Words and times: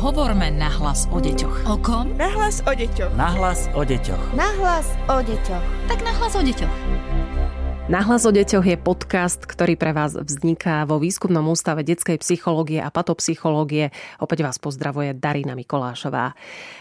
Hovorme 0.00 0.48
nahlas 0.48 1.04
o 1.12 1.20
deťoch. 1.20 1.68
O 1.68 1.76
kom? 1.76 2.16
Nahlas 2.16 2.64
o 2.64 2.72
deťoch. 2.72 3.12
Nahlas 3.20 3.68
o 3.76 3.84
deťoch. 3.84 4.32
Nahlas 4.32 4.88
o 5.12 5.20
deťoch. 5.20 5.64
Tak 5.92 6.00
nahlas 6.00 6.32
o 6.32 6.40
deťoch. 6.40 6.74
Nahlas 7.92 8.24
o 8.24 8.32
deťoch 8.32 8.64
je 8.64 8.80
podcast, 8.80 9.44
ktorý 9.44 9.76
pre 9.76 9.92
vás 9.92 10.16
vzniká 10.16 10.88
vo 10.88 10.96
Výskumnom 10.96 11.52
ústave 11.52 11.84
detskej 11.84 12.16
psychológie 12.16 12.80
a 12.80 12.88
patopsychológie. 12.88 13.92
Opäť 14.24 14.40
vás 14.40 14.56
pozdravuje 14.56 15.12
Darina 15.12 15.52
Mikolášová. 15.52 16.32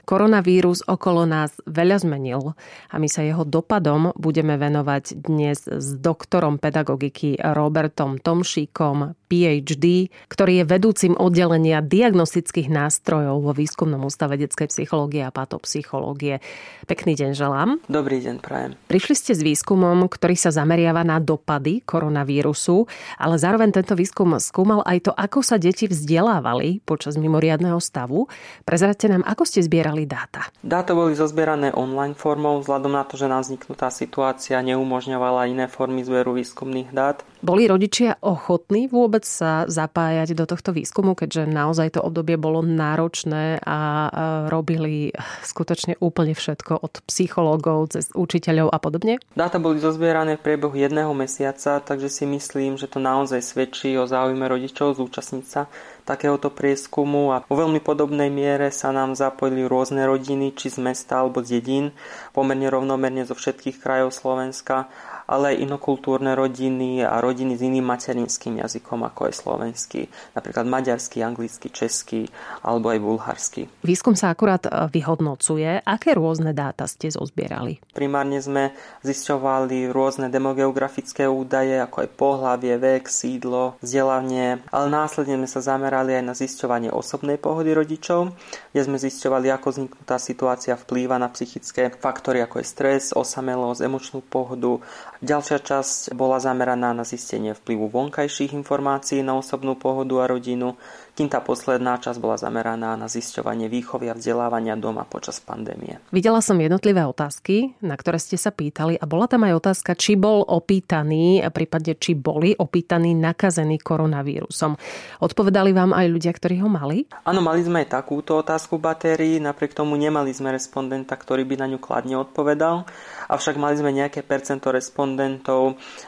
Koronavírus 0.07 0.79
okolo 0.87 1.27
nás 1.27 1.59
veľa 1.67 1.99
zmenil 1.99 2.55
a 2.87 2.95
my 3.03 3.11
sa 3.11 3.27
jeho 3.27 3.43
dopadom 3.43 4.15
budeme 4.15 4.55
venovať 4.55 5.19
dnes 5.19 5.67
s 5.67 5.87
doktorom 5.99 6.55
pedagogiky 6.55 7.35
Robertom 7.35 8.15
Tomšíkom, 8.15 9.18
PhD, 9.29 10.09
ktorý 10.27 10.61
je 10.61 10.65
vedúcim 10.65 11.13
oddelenia 11.13 11.85
diagnostických 11.85 12.67
nástrojov 12.67 13.45
vo 13.45 13.53
Výskumnom 13.53 14.01
ústave 14.01 14.41
detskej 14.41 14.73
psychológie 14.73 15.21
a 15.21 15.29
patopsychológie. 15.29 16.41
Pekný 16.89 17.13
deň 17.13 17.37
želám. 17.37 17.77
Dobrý 17.85 18.17
deň, 18.25 18.41
prajem. 18.41 18.73
Prišli 18.89 19.13
ste 19.13 19.31
s 19.37 19.45
výskumom, 19.45 20.09
ktorý 20.09 20.33
sa 20.33 20.49
zameriava 20.49 21.05
na 21.05 21.21
dopady 21.21 21.85
koronavírusu, 21.85 22.89
ale 23.21 23.37
zároveň 23.37 23.69
tento 23.69 23.93
výskum 23.93 24.41
skúmal 24.41 24.81
aj 24.89 25.05
to, 25.05 25.11
ako 25.13 25.45
sa 25.45 25.61
deti 25.61 25.85
vzdelávali 25.85 26.81
počas 26.81 27.13
mimoriadného 27.21 27.77
stavu. 27.77 28.25
Prezrate 28.65 29.05
nám, 29.05 29.21
ako 29.29 29.45
ste 29.45 29.61
zbierali 29.61 30.09
dáta. 30.09 30.49
Dáta 30.65 30.97
boli 30.97 31.13
zozbierané 31.13 31.69
online 31.77 32.17
formou, 32.17 32.57
vzhľadom 32.65 32.97
na 32.97 33.05
to, 33.05 33.13
že 33.13 33.29
nám 33.29 33.45
vzniknutá 33.45 33.93
situácia 33.93 34.57
neumožňovala 34.65 35.45
iné 35.53 35.69
formy 35.69 36.01
zberu 36.01 36.33
výskumných 36.33 36.89
dát. 36.89 37.21
Boli 37.39 37.71
rodičia 37.71 38.19
ochotní 38.19 38.91
vôbec 38.91 39.23
sa 39.23 39.63
zapájať 39.63 40.35
do 40.35 40.43
tohto 40.43 40.75
výskumu, 40.75 41.15
keďže 41.15 41.47
naozaj 41.47 41.95
to 41.95 42.03
obdobie 42.03 42.35
bolo 42.35 42.59
náročné 42.59 43.63
a 43.63 44.11
robili 44.51 45.15
skutočne 45.47 45.95
úplne 46.03 46.35
všetko 46.35 46.83
od 46.83 46.99
psychológov 47.07 47.95
cez 47.95 48.11
učiteľov 48.11 48.75
a 48.75 48.77
podobne? 48.83 49.23
Dáta 49.39 49.55
boli 49.55 49.79
zozbierané 49.79 50.35
v 50.35 50.43
priebehu 50.43 50.75
jedného 50.75 51.15
mesiaca, 51.15 51.79
takže 51.79 52.11
si 52.11 52.27
myslím, 52.27 52.75
že 52.75 52.91
to 52.91 52.99
naozaj 52.99 53.39
svedčí 53.39 53.95
o 53.95 54.03
záujme 54.03 54.43
rodičov 54.43 54.99
zúčastniť 54.99 55.45
sa 55.47 55.71
takéhoto 56.09 56.49
prieskumu 56.49 57.29
a 57.29 57.45
vo 57.45 57.53
veľmi 57.53 57.77
podobnej 57.85 58.33
miere 58.33 58.73
sa 58.73 58.89
nám 58.89 59.13
zapojili 59.13 59.69
rôzne 59.69 60.09
rodiny, 60.09 60.57
či 60.57 60.73
z 60.73 60.81
mesta 60.81 61.21
alebo 61.21 61.45
z 61.45 61.61
dedín, 61.61 61.85
pomerne 62.33 62.65
rovnomerne 62.65 63.29
zo 63.29 63.37
všetkých 63.37 63.77
krajov 63.77 64.09
Slovenska 64.09 64.89
ale 65.29 65.53
aj 65.53 65.61
inokultúrne 65.61 66.33
rodiny 66.33 67.05
a 67.05 67.21
rodiny 67.21 67.53
s 67.53 67.61
iným 67.61 67.85
materinským 67.85 68.57
jazykom, 68.57 69.05
ako 69.05 69.29
je 69.29 69.33
slovenský, 69.37 70.01
napríklad 70.33 70.65
maďarský, 70.65 71.21
anglický, 71.21 71.69
český 71.69 72.25
alebo 72.65 72.89
aj 72.89 72.99
bulharský. 72.99 73.61
Výskum 73.85 74.17
sa 74.17 74.33
akurát 74.33 74.65
e, 74.65 74.71
vyhodnocuje. 74.89 75.85
Aké 75.85 76.17
rôzne 76.17 76.57
dáta 76.57 76.89
ste 76.89 77.13
zozbierali? 77.13 77.77
Primárne 77.93 78.41
sme 78.41 78.73
zisťovali 79.05 79.93
rôzne 79.93 80.33
demogeografické 80.33 81.29
údaje, 81.29 81.77
ako 81.77 82.09
aj 82.09 82.09
pohlavie, 82.17 82.73
vek, 82.81 83.05
sídlo, 83.05 83.77
vzdelanie, 83.85 84.65
ale 84.73 84.87
následne 84.89 85.37
sme 85.45 85.49
sa 85.49 85.61
zamerali 85.61 85.98
aj 86.07 86.23
na 86.23 86.31
zisťovanie 86.31 86.87
osobnej 86.93 87.35
pohody 87.35 87.75
rodičov, 87.75 88.31
kde 88.71 88.81
sme 88.87 88.95
zisťovali, 88.95 89.51
ako 89.51 89.67
vzniknutá 89.67 90.15
situácia 90.15 90.79
vplýva 90.79 91.19
na 91.19 91.27
psychické 91.27 91.91
faktory, 91.91 92.39
ako 92.39 92.63
je 92.63 92.65
stres, 92.71 93.03
osamelosť, 93.11 93.83
emočnú 93.83 94.19
pohodu 94.23 94.79
Ďalšia 95.19 95.59
časť 95.59 96.15
bola 96.15 96.39
zameraná 96.39 96.95
na 96.95 97.03
zistenie 97.03 97.51
vplyvu 97.51 97.91
vonkajších 97.91 98.55
informácií 98.55 99.19
na 99.19 99.35
osobnú 99.35 99.75
pohodu 99.75 100.23
a 100.23 100.31
rodinu, 100.31 100.79
kým 101.19 101.27
tá 101.27 101.43
posledná 101.43 101.99
časť 101.99 102.15
bola 102.23 102.39
zameraná 102.39 102.95
na 102.95 103.11
zisťovanie 103.11 103.67
výchovy 103.67 104.07
a 104.07 104.15
vzdelávania 104.15 104.79
doma 104.79 105.03
počas 105.03 105.43
pandémie. 105.43 105.99
Videla 106.15 106.39
som 106.39 106.55
jednotlivé 106.55 107.03
otázky, 107.03 107.75
na 107.83 107.99
ktoré 107.99 108.15
ste 108.15 108.39
sa 108.39 108.55
pýtali 108.55 108.95
a 108.95 109.03
bola 109.03 109.27
tam 109.27 109.43
aj 109.43 109.59
otázka, 109.59 109.99
či 109.99 110.15
bol 110.15 110.47
opýtaný, 110.47 111.43
prípadne 111.51 111.99
či 111.99 112.15
boli 112.15 112.55
opýtaní 112.55 113.11
nakazení 113.11 113.75
koronavírusom. 113.75 114.79
Odpovedali 115.19 115.75
vám 115.75 115.91
aj 115.91 116.07
ľudia, 116.07 116.31
ktorí 116.31 116.63
ho 116.63 116.71
mali? 116.71 117.11
Áno, 117.27 117.43
mali 117.43 117.59
sme 117.59 117.83
aj 117.83 117.91
takúto 117.91 118.39
otázku 118.39 118.79
batérií, 118.79 119.43
napriek 119.43 119.75
tomu 119.75 119.99
nemali 119.99 120.31
sme 120.31 120.55
respondenta, 120.55 121.19
ktorý 121.19 121.43
by 121.43 121.59
na 121.59 121.67
ňu 121.75 121.79
kladne 121.83 122.15
odpovedal, 122.15 122.87
avšak 123.27 123.59
mali 123.59 123.75
sme 123.75 123.91
nejaké 123.91 124.23
percento 124.23 124.71
respondentov, 124.71 125.08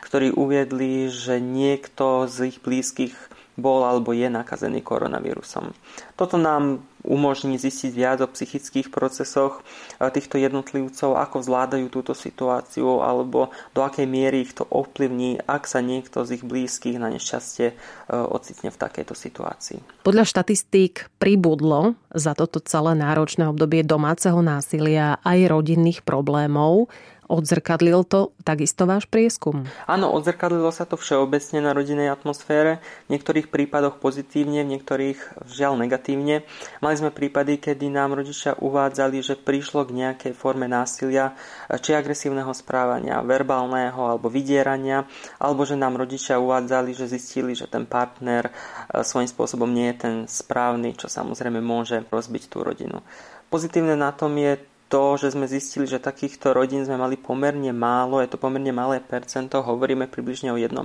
ktorí 0.03 0.35
uviedli, 0.35 1.07
že 1.07 1.39
niekto 1.39 2.27
z 2.27 2.53
ich 2.53 2.57
blízkych 2.59 3.15
bol 3.59 3.83
alebo 3.83 4.15
je 4.15 4.31
nakazený 4.31 4.79
koronavírusom. 4.81 5.75
Toto 6.15 6.39
nám 6.39 6.81
umožní 7.01 7.57
zistiť 7.57 7.91
viac 7.97 8.19
o 8.21 8.29
psychických 8.29 8.93
procesoch 8.93 9.61
eh, 9.99 10.09
týchto 10.09 10.37
jednotlivcov, 10.37 11.17
ako 11.17 11.37
zvládajú 11.41 11.87
túto 11.89 12.13
situáciu 12.13 13.01
alebo 13.01 13.49
do 13.73 13.81
akej 13.81 14.05
miery 14.05 14.45
ich 14.45 14.53
to 14.53 14.63
ovplyvní, 14.69 15.41
ak 15.45 15.65
sa 15.65 15.81
niekto 15.81 16.23
z 16.23 16.41
ich 16.41 16.43
blízkych 16.45 17.01
na 17.01 17.09
nešťastie 17.11 17.67
eh, 17.69 17.75
ocitne 18.13 18.69
v 18.73 18.77
takejto 18.77 19.13
situácii. 19.17 20.05
Podľa 20.05 20.25
štatistík 20.25 21.11
pribudlo 21.21 21.97
za 22.13 22.37
toto 22.37 22.61
celé 22.63 22.97
náročné 22.97 23.49
obdobie 23.49 23.81
domáceho 23.85 24.39
násilia 24.39 25.19
aj 25.25 25.39
rodinných 25.49 26.01
problémov. 26.05 26.89
Odzrkadlil 27.31 28.03
to 28.03 28.35
takisto 28.43 28.83
váš 28.83 29.07
prieskum? 29.07 29.63
Áno, 29.87 30.11
odzrkadlilo 30.11 30.67
sa 30.75 30.83
to 30.83 30.99
všeobecne 30.99 31.63
na 31.63 31.71
rodinnej 31.71 32.11
atmosfére. 32.11 32.83
V 33.07 33.15
niektorých 33.15 33.47
prípadoch 33.47 34.03
pozitívne, 34.03 34.67
v 34.67 34.75
niektorých 34.75 35.47
žiaľ 35.47 35.79
negatívne. 35.79 36.43
Mali 36.83 36.95
sme 36.99 37.15
prípady, 37.15 37.55
kedy 37.55 37.87
nám 37.87 38.19
rodičia 38.19 38.59
uvádzali, 38.59 39.23
že 39.23 39.39
prišlo 39.39 39.87
k 39.87 39.95
nejakej 39.95 40.33
forme 40.35 40.67
násilia, 40.67 41.31
či 41.79 41.95
agresívneho 41.95 42.51
správania, 42.51 43.23
verbálneho 43.23 44.11
alebo 44.11 44.27
vydierania, 44.27 45.07
alebo 45.39 45.63
že 45.63 45.79
nám 45.79 45.95
rodičia 45.95 46.35
uvádzali, 46.35 46.91
že 46.91 47.07
zistili, 47.07 47.55
že 47.55 47.71
ten 47.71 47.87
partner 47.87 48.51
e, 48.51 49.07
svojím 49.07 49.31
spôsobom 49.31 49.71
nie 49.71 49.87
je 49.95 49.97
ten 50.03 50.15
správny, 50.27 50.99
čo 50.99 51.07
samozrejme 51.07 51.63
môže 51.63 52.03
rozbiť 52.11 52.51
tú 52.51 52.59
rodinu. 52.59 52.99
Pozitívne 53.47 53.95
na 53.95 54.11
tom 54.11 54.35
je 54.35 54.59
to, 54.91 55.15
že 55.15 55.31
sme 55.31 55.47
zistili, 55.47 55.87
že 55.87 56.03
takýchto 56.03 56.51
rodín 56.51 56.83
sme 56.83 56.99
mali 56.99 57.15
pomerne 57.15 57.71
málo, 57.71 58.19
je 58.19 58.27
to 58.27 58.35
pomerne 58.35 58.75
malé 58.75 58.99
percento, 58.99 59.63
hovoríme 59.63 60.11
približne 60.11 60.51
o 60.51 60.59
1% 60.59 60.75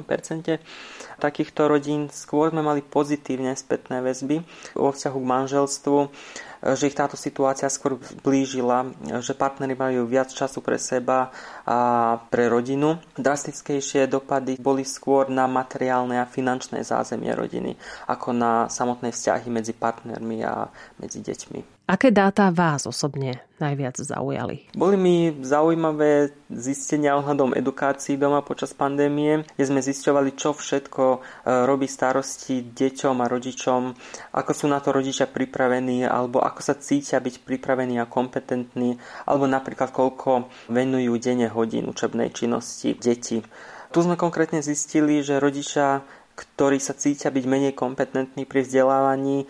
takýchto 1.19 1.67
rodín. 1.67 2.06
Skôr 2.12 2.53
sme 2.53 2.62
mali 2.62 2.84
pozitívne 2.84 3.56
spätné 3.56 4.05
väzby 4.05 4.44
vo 4.77 4.93
vzťahu 4.93 5.19
k 5.19 5.31
manželstvu, 5.34 5.99
že 6.77 6.89
ich 6.89 6.97
táto 6.97 7.17
situácia 7.19 7.69
skôr 7.69 8.00
blížila, 8.22 8.94
že 9.21 9.37
partnery 9.37 9.77
majú 9.77 10.09
viac 10.09 10.33
času 10.33 10.61
pre 10.62 10.81
seba 10.81 11.33
a 11.67 11.78
pre 12.31 12.49
rodinu. 12.49 13.00
Drastickejšie 13.17 14.09
dopady 14.09 14.61
boli 14.61 14.87
skôr 14.87 15.28
na 15.33 15.50
materiálne 15.50 16.21
a 16.21 16.31
finančné 16.31 16.84
zázemie 16.84 17.33
rodiny, 17.33 17.77
ako 18.09 18.33
na 18.37 18.53
samotné 18.71 19.12
vzťahy 19.12 19.49
medzi 19.53 19.75
partnermi 19.77 20.47
a 20.47 20.69
medzi 21.00 21.21
deťmi. 21.25 21.75
Aké 21.87 22.11
dáta 22.11 22.51
vás 22.51 22.83
osobne 22.83 23.47
najviac 23.63 23.95
zaujali? 24.03 24.75
Boli 24.75 24.99
mi 24.99 25.31
zaujímavé 25.39 26.35
zistenia 26.51 27.15
ohľadom 27.15 27.55
edukácií 27.55 28.19
doma 28.19 28.43
počas 28.43 28.75
pandémie, 28.75 29.47
kde 29.55 29.65
sme 29.71 29.79
zisťovali, 29.79 30.35
čo 30.35 30.51
všetko 30.51 31.03
e, 31.15 31.19
robí 31.63 31.87
starosti 31.87 32.75
deťom 32.75 33.23
a 33.23 33.31
rodičom, 33.31 33.95
ako 34.35 34.51
sú 34.51 34.67
na 34.67 34.83
to 34.83 34.91
rodičia 34.91 35.31
pripravení, 35.31 36.03
alebo 36.03 36.43
ako 36.43 36.59
sa 36.59 36.75
cítia 36.75 37.23
byť 37.23 37.47
pripravení 37.47 38.03
a 38.03 38.11
kompetentní, 38.11 38.99
alebo 39.23 39.47
napríklad 39.47 39.95
koľko 39.95 40.51
venujú 40.67 41.23
denne 41.23 41.47
hodín 41.55 41.87
učebnej 41.87 42.35
činnosti 42.35 42.99
deti. 42.99 43.47
Tu 43.95 43.99
sme 44.03 44.19
konkrétne 44.19 44.59
zistili, 44.59 45.23
že 45.23 45.39
rodičia 45.39 46.03
ktorí 46.37 46.77
sa 46.77 46.93
cítia 46.93 47.33
byť 47.33 47.45
menej 47.49 47.73
kompetentní 47.73 48.45
pri 48.45 48.69
vzdelávaní 48.69 49.43
e, 49.43 49.47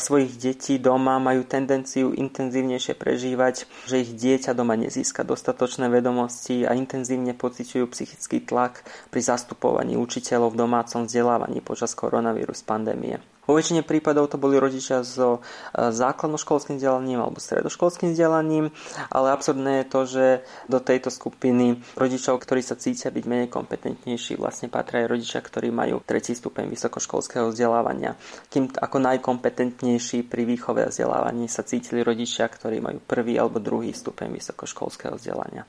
svojich 0.00 0.40
detí 0.40 0.80
doma, 0.80 1.20
majú 1.20 1.44
tendenciu 1.44 2.16
intenzívnejšie 2.16 2.96
prežívať, 2.96 3.68
že 3.84 4.00
ich 4.00 4.16
dieťa 4.16 4.56
doma 4.56 4.74
nezíska 4.80 5.28
dostatočné 5.28 5.92
vedomosti 5.92 6.64
a 6.64 6.72
intenzívne 6.72 7.36
pociťujú 7.36 7.84
psychický 7.92 8.40
tlak 8.48 8.80
pri 9.12 9.20
zastupovaní 9.20 10.00
učiteľov 10.00 10.56
v 10.56 10.60
domácom 10.64 11.04
vzdelávaní 11.04 11.60
počas 11.60 11.92
koronavírus 11.92 12.64
pandémie. 12.64 13.20
Vo 13.52 13.60
väčšine 13.60 13.84
prípadov 13.84 14.32
to 14.32 14.40
boli 14.40 14.56
rodičia 14.56 15.04
so 15.04 15.44
e, 15.76 15.92
základnoškolským 15.92 16.80
vzdelaním 16.80 17.20
alebo 17.20 17.36
stredoškolským 17.36 18.16
vzdelaním, 18.16 18.72
ale 19.12 19.28
absurdné 19.28 19.84
je 19.84 19.86
to, 19.92 20.00
že 20.08 20.24
do 20.72 20.80
tejto 20.80 21.12
skupiny 21.12 21.76
rodičov, 21.92 22.40
ktorí 22.40 22.64
sa 22.64 22.80
cítia 22.80 23.12
byť 23.12 23.24
menej 23.28 23.52
kompetentnejší, 23.52 24.40
vlastne 24.40 24.72
patria 24.72 25.04
aj 25.04 25.12
rodičia, 25.12 25.44
ktorí 25.44 25.68
majú 25.68 26.00
tretí 26.00 26.32
stupeň 26.32 26.64
vysokoškolského 26.72 27.52
vzdelávania. 27.52 28.16
Kým 28.48 28.72
ako 28.72 28.96
najkompetentnejší 29.04 30.24
pri 30.32 30.48
výchove 30.48 30.80
a 30.80 30.88
vzdelávaní 30.88 31.44
sa 31.44 31.60
cítili 31.60 32.00
rodičia, 32.00 32.48
ktorí 32.48 32.80
majú 32.80 33.04
prvý 33.04 33.36
alebo 33.36 33.60
druhý 33.60 33.92
stupeň 33.92 34.32
vysokoškolského 34.32 35.20
vzdelania. 35.20 35.68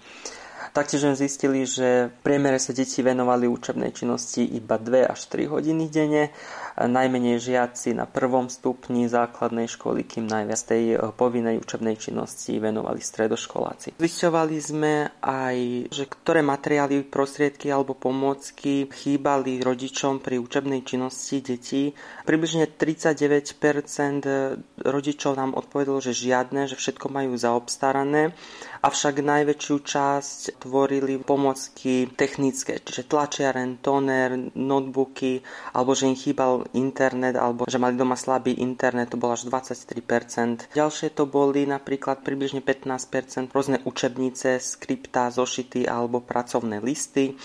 Taktiež 0.71 1.03
sme 1.03 1.19
zistili, 1.19 1.67
že 1.67 2.07
v 2.07 2.17
priemere 2.23 2.55
sa 2.55 2.71
deti 2.71 3.03
venovali 3.03 3.45
učebnej 3.45 3.91
činnosti 3.91 4.41
iba 4.41 4.79
2 4.79 5.11
až 5.11 5.27
3 5.29 5.51
hodiny 5.51 5.91
denne, 5.91 6.31
najmenej 6.77 7.37
žiaci 7.37 7.93
na 7.93 8.09
prvom 8.09 8.49
stupni 8.49 9.05
základnej 9.05 9.69
školy, 9.69 10.05
kým 10.05 10.25
najviac 10.25 10.61
tej 10.65 10.83
eh, 10.93 10.97
povinnej 11.13 11.61
učebnej 11.61 11.97
činnosti 11.97 12.57
venovali 12.57 13.01
stredoškoláci. 13.01 14.01
Zisťovali 14.01 14.57
sme 14.57 14.93
aj, 15.21 15.57
že 15.93 16.05
ktoré 16.09 16.41
materiály, 16.41 17.05
prostriedky 17.05 17.69
alebo 17.69 17.93
pomôcky 17.93 18.89
chýbali 18.89 19.61
rodičom 19.61 20.23
pri 20.23 20.41
učebnej 20.41 20.81
činnosti 20.81 21.45
detí. 21.45 21.93
Približne 22.25 22.69
39% 22.69 24.81
rodičov 24.81 25.37
nám 25.37 25.53
odpovedalo, 25.53 26.01
že 26.01 26.15
žiadne, 26.15 26.65
že 26.65 26.79
všetko 26.79 27.05
majú 27.09 27.37
zaobstarané 27.37 28.33
avšak 28.83 29.23
najväčšiu 29.23 29.75
časť 29.79 30.39
tvorili 30.59 31.15
pomocky 31.23 32.11
technické, 32.11 32.83
čiže 32.83 33.07
tlačiaren, 33.07 33.79
toner, 33.79 34.35
notebooky, 34.59 35.39
alebo 35.71 35.95
že 35.95 36.11
im 36.11 36.19
chýbal 36.19 36.62
internet, 36.71 37.35
alebo 37.35 37.67
že 37.67 37.75
mali 37.75 37.99
doma 37.99 38.15
slabý 38.15 38.55
internet, 38.55 39.11
to 39.11 39.19
bolo 39.19 39.35
až 39.35 39.51
23%. 39.51 40.71
Ďalšie 40.71 41.11
to 41.11 41.27
boli 41.27 41.67
napríklad 41.67 42.23
približne 42.23 42.63
15% 42.63 43.51
rôzne 43.51 43.83
učebnice, 43.83 44.63
skripta, 44.63 45.27
zošity 45.27 45.83
alebo 45.83 46.23
pracovné 46.23 46.79
listy. 46.79 47.35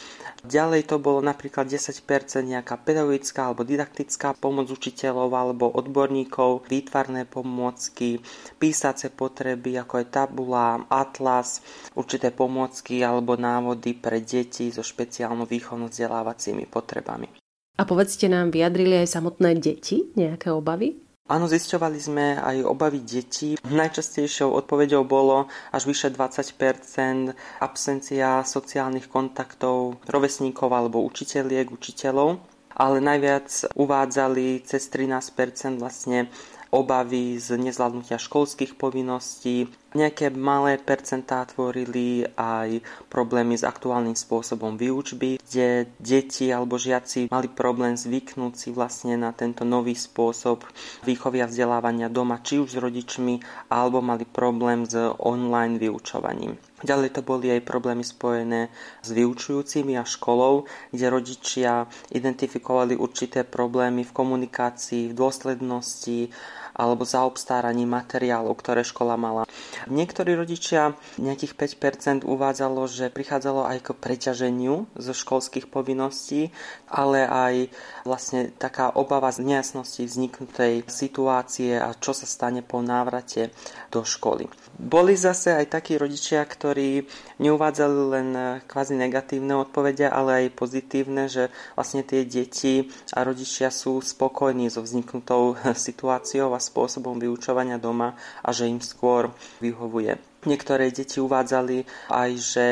Ďalej 0.46 0.86
to 0.86 1.02
bolo 1.02 1.18
napríklad 1.18 1.66
10% 1.66 1.98
nejaká 2.46 2.78
pedagogická 2.78 3.50
alebo 3.50 3.66
didaktická 3.66 4.38
pomoc 4.38 4.70
učiteľov 4.70 5.30
alebo 5.34 5.66
odborníkov, 5.74 6.70
výtvarné 6.70 7.26
pomôcky, 7.26 8.22
písace 8.62 9.10
potreby 9.10 9.82
ako 9.82 9.94
je 9.98 10.06
tabula, 10.06 10.86
atlas, 10.86 11.58
určité 11.98 12.30
pomôcky 12.30 13.02
alebo 13.02 13.34
návody 13.34 13.98
pre 13.98 14.22
deti 14.22 14.70
so 14.70 14.86
špeciálno 14.86 15.42
výchovno-vzdelávacími 15.42 16.70
potrebami. 16.70 17.37
A 17.78 17.86
povedzte 17.86 18.26
nám, 18.26 18.50
vyjadrili 18.50 19.06
aj 19.06 19.14
samotné 19.14 19.54
deti 19.54 20.10
nejaké 20.18 20.50
obavy? 20.50 20.98
Áno, 21.28 21.44
zisťovali 21.44 21.98
sme 22.00 22.40
aj 22.40 22.64
obavy 22.64 23.04
detí. 23.04 23.54
Najčastejšou 23.68 24.48
odpovedou 24.64 25.04
bolo 25.04 25.46
až 25.70 25.84
vyše 25.86 26.08
20% 26.10 27.36
absencia 27.60 28.42
sociálnych 28.42 29.12
kontaktov 29.12 30.00
rovesníkov 30.08 30.72
alebo 30.72 31.04
učiteľiek, 31.04 31.68
učiteľov 31.68 32.58
ale 32.78 33.02
najviac 33.02 33.74
uvádzali 33.74 34.62
cez 34.62 34.86
13 34.86 35.82
vlastne 35.82 36.30
obavy 36.70 37.40
z 37.40 37.56
nezvládnutia 37.56 38.20
školských 38.20 38.76
povinností. 38.76 39.68
Nejaké 39.96 40.28
malé 40.36 40.76
percentá 40.76 41.40
tvorili 41.48 42.28
aj 42.36 42.84
problémy 43.08 43.56
s 43.56 43.64
aktuálnym 43.64 44.12
spôsobom 44.12 44.76
výučby, 44.76 45.40
kde 45.40 45.88
deti 45.96 46.52
alebo 46.52 46.76
žiaci 46.76 47.32
mali 47.32 47.48
problém 47.48 47.96
zvyknúť 47.96 48.52
si 48.52 48.68
vlastne 48.68 49.16
na 49.16 49.32
tento 49.32 49.64
nový 49.64 49.96
spôsob 49.96 50.68
výchovy 51.08 51.40
a 51.40 51.48
vzdelávania 51.48 52.12
doma, 52.12 52.44
či 52.44 52.60
už 52.60 52.76
s 52.76 52.80
rodičmi, 52.80 53.40
alebo 53.72 54.04
mali 54.04 54.28
problém 54.28 54.84
s 54.84 54.92
online 55.24 55.80
vyučovaním. 55.80 56.60
Ďalej 56.78 57.18
to 57.18 57.26
boli 57.26 57.50
aj 57.50 57.66
problémy 57.66 58.06
spojené 58.06 58.70
s 59.02 59.10
vyučujúcimi 59.10 59.98
a 59.98 60.06
školou, 60.06 60.70
kde 60.94 61.06
rodičia 61.10 61.90
identifikovali 62.14 62.94
určité 62.94 63.42
problémy 63.42 64.06
v 64.06 64.14
komunikácii, 64.14 65.10
v 65.10 65.16
dôslednosti 65.18 66.30
alebo 66.78 67.02
zaobstáraní 67.02 67.82
materiálov, 67.90 68.54
ktoré 68.54 68.86
škola 68.86 69.18
mala. 69.18 69.42
Niektorí 69.90 70.38
rodičia, 70.38 70.94
nejakých 71.18 71.58
5% 71.58 72.22
uvádzalo, 72.22 72.86
že 72.86 73.10
prichádzalo 73.10 73.66
aj 73.66 73.78
k 73.82 73.88
preťaženiu 73.98 74.86
zo 74.94 75.10
školských 75.10 75.66
povinností, 75.66 76.54
ale 76.86 77.26
aj 77.26 77.54
vlastne 78.08 78.48
taká 78.56 78.88
obava 78.96 79.28
z 79.28 79.44
nejasnosti 79.44 80.00
vzniknutej 80.00 80.88
situácie 80.88 81.76
a 81.76 81.92
čo 81.92 82.16
sa 82.16 82.24
stane 82.24 82.64
po 82.64 82.80
návrate 82.80 83.52
do 83.92 84.02
školy. 84.02 84.48
Boli 84.78 85.18
zase 85.18 85.52
aj 85.52 85.74
takí 85.74 86.00
rodičia, 86.00 86.40
ktorí 86.46 87.04
neuvádzali 87.42 88.00
len 88.14 88.28
kvázi 88.64 88.96
negatívne 88.96 89.58
odpovede, 89.60 90.08
ale 90.08 90.46
aj 90.48 90.56
pozitívne, 90.56 91.28
že 91.28 91.52
vlastne 91.76 92.00
tie 92.00 92.24
deti 92.24 92.88
a 93.12 93.26
rodičia 93.26 93.68
sú 93.68 94.00
spokojní 94.00 94.72
so 94.72 94.80
vzniknutou 94.80 95.60
situáciou 95.86 96.56
a 96.56 96.62
spôsobom 96.62 97.20
vyučovania 97.20 97.76
doma 97.76 98.16
a 98.40 98.48
že 98.54 98.70
im 98.70 98.80
skôr 98.80 99.28
vyhovuje. 99.60 100.16
Niektoré 100.46 100.94
deti 100.94 101.18
uvádzali 101.18 101.82
aj, 102.14 102.30
že 102.38 102.64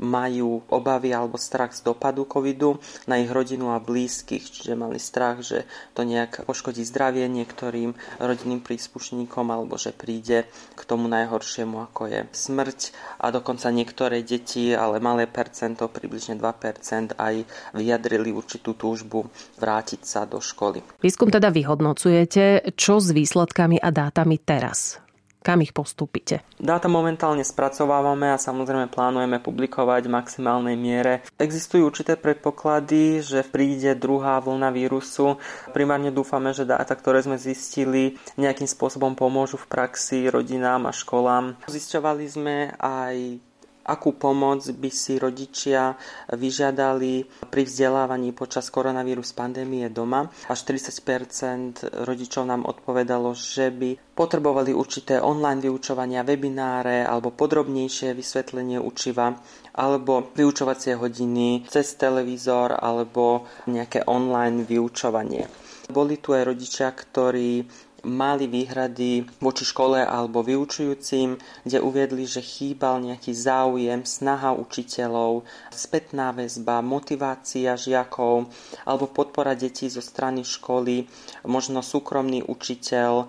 majú 0.00 0.64
obavy 0.68 1.12
alebo 1.12 1.40
strach 1.40 1.72
z 1.72 1.84
dopadu 1.84 2.28
covidu 2.28 2.76
na 3.08 3.16
ich 3.16 3.30
rodinu 3.32 3.72
a 3.72 3.80
blízkych, 3.80 4.44
čiže 4.44 4.76
mali 4.76 5.00
strach, 5.00 5.40
že 5.40 5.64
to 5.96 6.04
nejak 6.04 6.44
poškodí 6.44 6.84
zdravie 6.84 7.28
niektorým 7.32 7.96
rodinným 8.20 8.60
príslušníkom 8.60 9.48
alebo 9.48 9.80
že 9.80 9.96
príde 9.96 10.44
k 10.76 10.80
tomu 10.84 11.08
najhoršiemu, 11.08 11.88
ako 11.92 12.02
je 12.12 12.20
smrť 12.32 12.80
a 13.20 13.32
dokonca 13.32 13.72
niektoré 13.72 14.20
deti, 14.20 14.76
ale 14.76 15.00
malé 15.00 15.24
percento, 15.24 15.88
približne 15.88 16.36
2%, 16.36 17.16
aj 17.16 17.34
vyjadrili 17.72 18.32
určitú 18.32 18.76
túžbu 18.76 19.28
vrátiť 19.56 20.00
sa 20.04 20.28
do 20.28 20.40
školy. 20.42 20.84
Výskum 21.00 21.32
teda 21.32 21.48
vyhodnocujete, 21.48 22.76
čo 22.76 23.00
s 23.00 23.12
výsledkami 23.12 23.80
a 23.80 23.88
dátami 23.88 24.36
teraz? 24.42 25.05
Kam 25.46 25.62
ich 25.62 25.70
postúpite? 25.70 26.42
Dáta 26.58 26.90
momentálne 26.90 27.46
spracovávame 27.46 28.34
a 28.34 28.42
samozrejme 28.42 28.90
plánujeme 28.90 29.38
publikovať 29.38 30.10
v 30.10 30.14
maximálnej 30.18 30.74
miere. 30.74 31.22
Existujú 31.38 31.86
určité 31.86 32.18
predpoklady, 32.18 33.22
že 33.22 33.46
príde 33.46 33.94
druhá 33.94 34.42
vlna 34.42 34.74
vírusu. 34.74 35.38
Primárne 35.70 36.10
dúfame, 36.10 36.50
že 36.50 36.66
dáta, 36.66 36.98
ktoré 36.98 37.22
sme 37.22 37.38
zistili, 37.38 38.18
nejakým 38.34 38.66
spôsobom 38.66 39.14
pomôžu 39.14 39.54
v 39.62 39.70
praxi 39.70 40.26
rodinám 40.26 40.90
a 40.90 40.92
školám. 40.92 41.54
Zisťovali 41.70 42.24
sme 42.26 42.74
aj 42.82 43.38
akú 43.86 44.18
pomoc 44.18 44.66
by 44.66 44.90
si 44.90 45.16
rodičia 45.16 45.94
vyžiadali 46.34 47.22
pri 47.46 47.62
vzdelávaní 47.62 48.34
počas 48.34 48.66
koronavírus 48.74 49.30
pandémie 49.30 49.86
doma. 49.88 50.26
Až 50.50 50.66
30% 50.66 52.02
rodičov 52.02 52.44
nám 52.50 52.66
odpovedalo, 52.66 53.30
že 53.38 53.70
by 53.70 54.14
potrebovali 54.18 54.74
určité 54.74 55.22
online 55.22 55.62
vyučovania, 55.62 56.26
webináre 56.26 57.06
alebo 57.06 57.30
podrobnejšie 57.30 58.10
vysvetlenie 58.12 58.82
učiva 58.82 59.30
alebo 59.78 60.34
vyučovacie 60.34 60.98
hodiny 60.98 61.68
cez 61.70 61.94
televízor 61.94 62.74
alebo 62.74 63.46
nejaké 63.70 64.02
online 64.10 64.66
vyučovanie. 64.66 65.46
Boli 65.86 66.18
tu 66.18 66.34
aj 66.34 66.50
rodičia, 66.50 66.90
ktorí 66.90 67.62
mali 68.06 68.46
výhrady 68.46 69.26
voči 69.42 69.66
škole 69.66 69.98
alebo 70.06 70.46
vyučujúcim, 70.46 71.34
kde 71.66 71.78
uviedli, 71.82 72.22
že 72.22 72.38
chýbal 72.38 73.02
nejaký 73.02 73.34
záujem, 73.34 74.06
snaha 74.06 74.54
učiteľov, 74.54 75.42
spätná 75.74 76.30
väzba, 76.30 76.86
motivácia 76.86 77.74
žiakov 77.74 78.46
alebo 78.86 79.10
podpora 79.10 79.58
detí 79.58 79.90
zo 79.90 79.98
strany 79.98 80.46
školy, 80.46 81.10
možno 81.42 81.82
súkromný 81.82 82.46
učiteľ, 82.46 83.26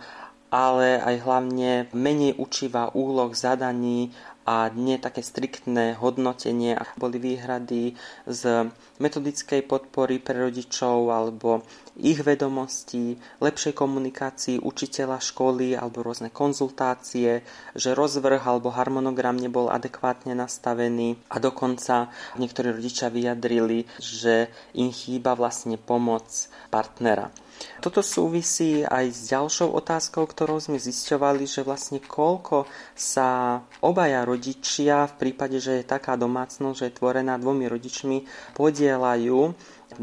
ale 0.48 1.02
aj 1.04 1.16
hlavne 1.28 1.72
menej 1.92 2.40
učivá 2.40 2.94
úloh, 2.96 3.36
zadaní 3.36 4.16
a 4.48 4.72
nie 4.72 4.96
také 4.96 5.20
striktné 5.20 6.00
hodnotenie. 6.00 6.80
Boli 6.96 7.20
výhrady 7.20 8.00
z 8.24 8.72
metodickej 9.04 9.68
podpory 9.68 10.24
pre 10.24 10.48
rodičov 10.48 11.12
alebo 11.12 11.68
ich 12.00 12.24
vedomostí, 12.24 13.20
lepšej 13.44 13.74
komunikácii 13.76 14.64
učiteľa 14.64 15.20
školy 15.20 15.76
alebo 15.76 16.06
rôzne 16.06 16.32
konzultácie, 16.32 17.44
že 17.76 17.90
rozvrh 17.92 18.40
alebo 18.40 18.72
harmonogram 18.72 19.36
nebol 19.36 19.68
adekvátne 19.68 20.32
nastavený 20.32 21.20
a 21.28 21.44
dokonca 21.44 22.08
niektorí 22.40 22.72
rodičia 22.72 23.12
vyjadrili, 23.12 23.84
že 24.00 24.48
im 24.80 24.94
chýba 24.96 25.36
vlastne 25.36 25.76
pomoc 25.76 26.48
partnera. 26.72 27.34
Toto 27.82 28.02
súvisí 28.02 28.82
aj 28.84 29.06
s 29.14 29.20
ďalšou 29.32 29.74
otázkou, 29.74 30.26
ktorou 30.26 30.58
sme 30.58 30.82
zisťovali, 30.82 31.46
že 31.46 31.62
vlastne 31.62 32.02
koľko 32.02 32.66
sa 32.94 33.62
obaja 33.86 34.26
rodičia 34.26 35.06
v 35.10 35.14
prípade, 35.28 35.62
že 35.62 35.82
je 35.82 35.90
taká 35.90 36.18
domácnosť, 36.18 36.78
že 36.78 36.88
je 36.90 36.98
tvorená 36.98 37.38
dvomi 37.38 37.70
rodičmi, 37.70 38.26
podielajú 38.58 39.54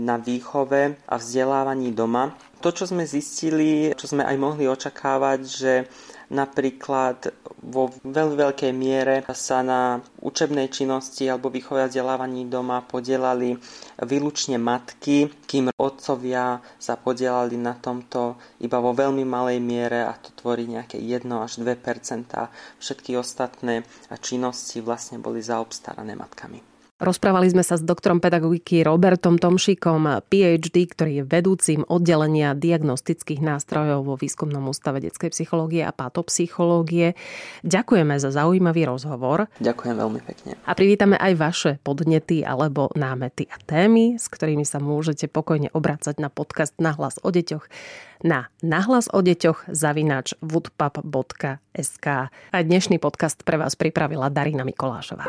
na 0.01 0.17
výchove 0.17 0.97
a 1.05 1.15
vzdelávaní 1.21 1.93
doma. 1.93 2.33
To, 2.65 2.73
čo 2.73 2.89
sme 2.89 3.05
zistili, 3.05 3.93
čo 3.93 4.09
sme 4.09 4.25
aj 4.25 4.37
mohli 4.41 4.65
očakávať, 4.65 5.41
že 5.45 5.73
Napríklad 6.35 7.31
vo 7.63 7.95
veľmi 8.03 8.35
veľkej 8.35 8.73
miere 8.75 9.23
sa 9.31 9.63
na 9.63 10.03
učebnej 10.19 10.67
činnosti 10.67 11.31
alebo 11.31 11.47
výchove 11.47 11.79
a 11.79 11.87
vzdelávaní 11.87 12.51
doma 12.51 12.83
podielali 12.83 13.55
výlučne 14.03 14.59
matky, 14.59 15.31
kým 15.47 15.71
otcovia 15.79 16.59
sa 16.83 16.99
podielali 16.99 17.55
na 17.55 17.79
tomto 17.79 18.35
iba 18.59 18.83
vo 18.83 18.91
veľmi 18.91 19.23
malej 19.23 19.63
miere 19.63 20.03
a 20.03 20.19
to 20.19 20.35
tvorí 20.35 20.67
nejaké 20.67 20.99
1 20.99 21.23
až 21.31 21.63
2% 21.63 22.83
Všetky 22.83 23.15
ostatné 23.15 23.87
činnosti 24.19 24.83
vlastne 24.83 25.23
boli 25.23 25.39
zaobstarané 25.39 26.19
matkami. 26.19 26.74
Rozprávali 27.05 27.53
sme 27.53 27.61
sa 27.61 27.77
s 27.77 27.85
doktorom 27.85 28.17
pedagogiky 28.17 28.81
Robertom 28.81 29.37
Tomšikom, 29.37 30.25
PhD, 30.25 30.89
ktorý 30.89 31.21
je 31.21 31.25
vedúcim 31.29 31.81
oddelenia 31.85 32.57
diagnostických 32.57 33.45
nástrojov 33.45 34.09
vo 34.09 34.17
Výskumnom 34.17 34.65
ústave 34.73 35.05
detskej 35.05 35.29
psychológie 35.37 35.85
a 35.85 35.93
patopsychológie. 35.93 37.13
Ďakujeme 37.61 38.17
za 38.17 38.33
zaujímavý 38.33 38.89
rozhovor. 38.89 39.53
Ďakujem 39.61 39.95
veľmi 40.01 40.21
pekne. 40.25 40.57
A 40.65 40.73
privítame 40.73 41.21
aj 41.21 41.33
vaše 41.37 41.71
podnety 41.85 42.41
alebo 42.41 42.89
námety 42.97 43.53
a 43.53 43.61
témy, 43.61 44.17
s 44.17 44.33
ktorými 44.33 44.65
sa 44.65 44.81
môžete 44.81 45.29
pokojne 45.29 45.69
obracať 45.77 46.17
na 46.17 46.33
podcast 46.33 46.73
Nahlas 46.81 47.21
o 47.21 47.29
deťoch 47.29 47.69
na 48.25 48.49
nahlas 48.65 49.13
o 49.13 49.21
deťoch 49.21 49.69
zavinač 49.69 50.33
woodpub.sk. 50.41 52.07
A 52.33 52.57
dnešný 52.65 52.97
podcast 52.97 53.45
pre 53.45 53.61
vás 53.61 53.77
pripravila 53.77 54.33
Darina 54.33 54.65
Mikolášová. 54.65 55.29